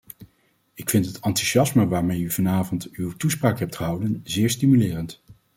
Ik 0.73 0.89
vind 0.89 1.05
het 1.05 1.19
enthousiasme 1.19 1.87
waarmee 1.87 2.21
u 2.21 2.31
vanavond 2.31 2.89
uw 2.91 3.09
toespraak 3.17 3.59
hebt 3.59 3.75
gehouden, 3.75 4.21
zeer 4.23 4.49
stimulerend. 4.49 5.23